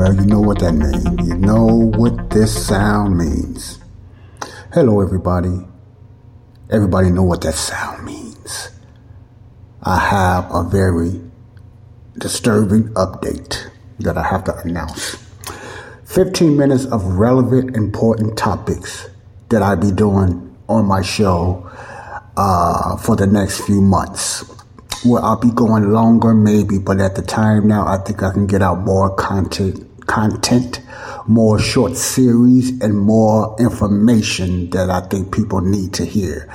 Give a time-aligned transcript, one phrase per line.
[0.00, 1.28] Well, you know what that means.
[1.28, 3.80] You know what this sound means.
[4.72, 5.66] Hello, everybody.
[6.70, 8.70] Everybody know what that sound means.
[9.82, 11.20] I have a very
[12.16, 15.22] disturbing update that I have to announce.
[16.06, 19.06] 15 minutes of relevant, important topics
[19.50, 21.70] that I'll be doing on my show
[22.38, 24.50] uh, for the next few months.
[25.04, 28.46] Well, I'll be going longer, maybe, but at the time now, I think I can
[28.46, 30.80] get out more content content,
[31.28, 36.52] more short series, and more information that I think people need to hear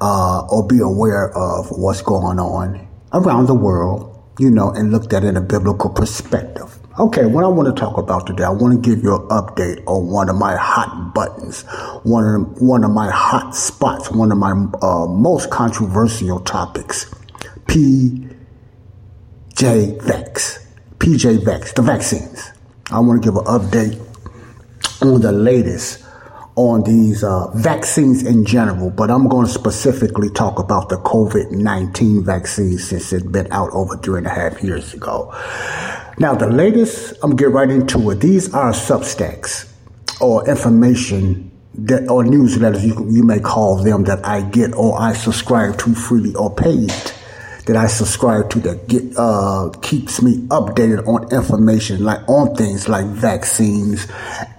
[0.00, 5.12] uh, or be aware of what's going on around the world, you know, and looked
[5.12, 6.78] at in a biblical perspective.
[6.98, 9.84] Okay, what I want to talk about today, I want to give you an update
[9.86, 11.64] on one of my hot buttons,
[12.02, 17.04] one of one of my hot spots, one of my uh, most controversial topics.
[17.66, 18.32] PJ
[20.02, 20.66] Vex,
[20.98, 22.55] PJ Vex, the vaccines.
[22.90, 24.00] I want to give an update
[25.02, 26.04] on the latest
[26.54, 31.50] on these uh, vaccines in general, but I'm going to specifically talk about the COVID
[31.50, 35.34] 19 vaccine since it's been out over three and a half years ago.
[36.18, 38.20] Now, the latest, I'm going to get right into it.
[38.20, 39.70] These are substacks
[40.20, 45.12] or information that, or newsletters, you, you may call them, that I get or I
[45.12, 46.90] subscribe to freely or paid
[47.66, 52.88] that I subscribe to that get, uh, keeps me updated on information like on things
[52.88, 54.06] like vaccines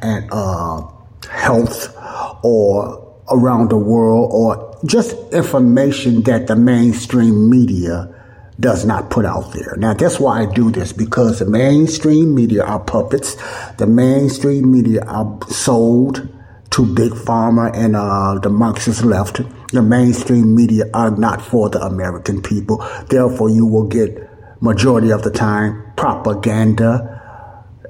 [0.02, 0.86] and uh,
[1.30, 1.96] health
[2.44, 8.14] or around the world or just information that the mainstream media
[8.60, 9.76] does not put out there.
[9.78, 13.38] Now that's why I do this because the mainstream media are puppets.
[13.78, 16.28] The mainstream media are sold
[16.78, 19.42] to big pharma and uh, the Marxist left.
[19.74, 22.86] The mainstream media are not for the American people.
[23.10, 24.30] Therefore, you will get
[24.62, 27.16] majority of the time propaganda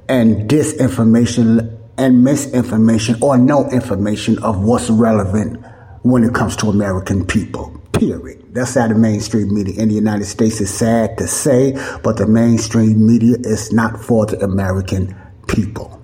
[0.07, 5.61] and disinformation and misinformation or no information of what's relevant
[6.03, 7.77] when it comes to American people.
[7.91, 8.53] Period.
[8.53, 11.73] That's how the mainstream media in the United States is sad to say,
[12.03, 15.13] but the mainstream media is not for the American
[15.45, 16.01] people.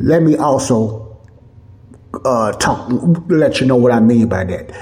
[0.00, 1.07] Let me also
[2.24, 2.88] uh, talk,
[3.28, 4.72] let you know what I mean by that.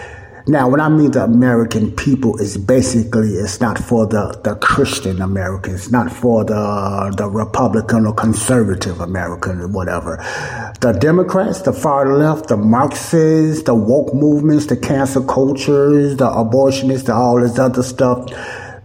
[0.49, 5.21] Now, when I mean the American people, is basically it's not for the, the Christian
[5.21, 10.19] Americans, not for the the Republican or conservative American or whatever.
[10.81, 17.07] The Democrats, the far left, the Marxists, the woke movements, the cancer cultures, the abortionists,
[17.07, 18.31] the, all this other stuff,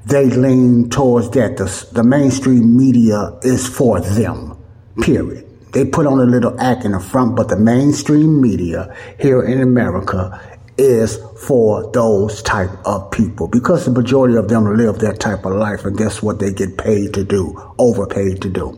[0.08, 1.58] they lean towards that.
[1.58, 4.58] The, the mainstream media is for them.
[5.00, 5.51] Period.
[5.72, 9.62] They put on a little act in the front, but the mainstream media here in
[9.62, 10.40] America
[10.78, 15.54] is for those type of people because the majority of them live that type of
[15.54, 18.78] life and that's what they get paid to do, overpaid to do.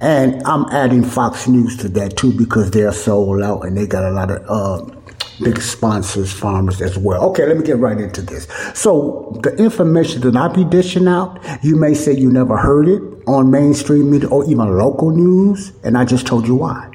[0.00, 4.04] And I'm adding Fox News to that too because they're sold out and they got
[4.04, 4.96] a lot of uh,
[5.42, 7.22] big sponsors, farmers as well.
[7.30, 8.46] Okay, let me get right into this.
[8.74, 13.02] So the information that I be dishing out, you may say you never heard it
[13.26, 16.90] on mainstream media or even local news, and I just told you why.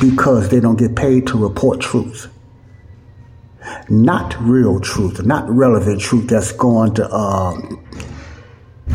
[0.00, 2.28] Because they don't get paid to report truth.
[3.88, 7.84] Not real truth, not relevant truth that's going to um,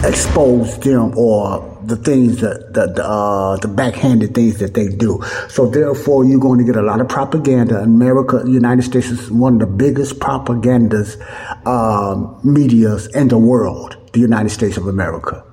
[0.03, 5.21] expose them or the things that the the, uh, the backhanded things that they do.
[5.49, 7.79] So therefore, you're going to get a lot of propaganda.
[7.81, 11.17] America, United States is one of the biggest propagandas
[11.65, 13.97] um, medias in the world.
[14.13, 15.43] The United States of America,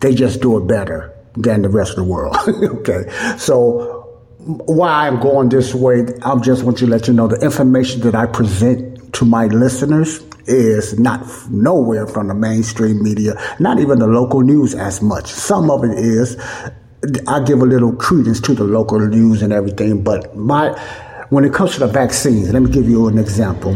[0.00, 2.36] they just do it better than the rest of the world.
[2.48, 3.98] okay, so
[4.38, 8.00] why I'm going this way, I just want you to let you know the information
[8.02, 13.98] that I present to my listeners is not nowhere from the mainstream media, not even
[13.98, 15.26] the local news as much.
[15.26, 16.36] Some of it is.
[17.28, 20.70] I give a little credence to the local news and everything, but my
[21.30, 23.74] when it comes to the vaccines, let me give you an example.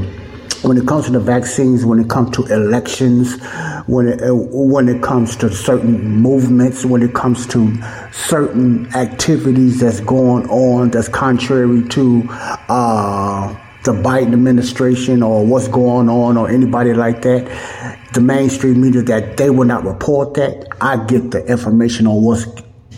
[0.62, 3.40] when it comes to the vaccines, when it comes to elections,
[3.86, 7.76] when it, uh, when it comes to certain movements, when it comes to
[8.12, 12.24] certain activities that's going on that's contrary to
[12.68, 19.02] uh, the Biden administration or what's going on or anybody like that, the mainstream media
[19.02, 20.68] that they will not report that.
[20.80, 22.46] I get the information on what's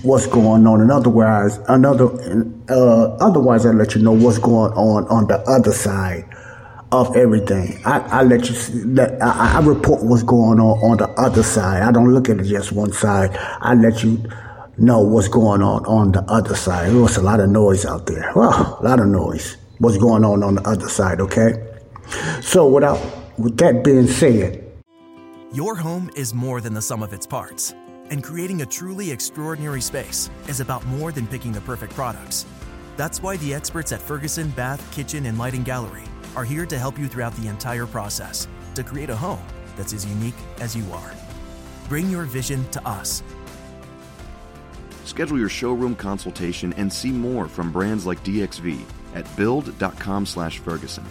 [0.03, 2.07] what's going on, and otherwise, another
[2.69, 6.29] uh, otherwise, I let you know what's going on on the other side
[6.93, 7.81] of everything.
[7.87, 11.83] I, I let you let I, I report what's going on on the other side.
[11.83, 13.31] I don't look at it just one side.
[13.35, 14.23] I let you
[14.77, 16.91] know what's going on on the other side.
[16.91, 18.31] There was a lot of noise out there.
[18.37, 19.57] Well, a lot of noise.
[19.79, 21.21] What's going on on the other side?
[21.21, 21.81] Okay.
[22.43, 23.01] So without
[23.39, 24.61] with that being said,
[25.53, 27.75] your home is more than the sum of its parts,
[28.11, 32.47] and creating a truly extraordinary space is about more than picking the perfect products.
[32.97, 36.05] That's why the experts at Ferguson Bath, Kitchen, and Lighting Gallery
[36.37, 39.43] are here to help you throughout the entire process to create a home
[39.77, 41.13] that's as unique as you are.
[41.89, 43.25] Bring your vision to us.
[45.05, 51.05] Schedule your showroom consultation and see more from brands like DXV at build.com/ferguson.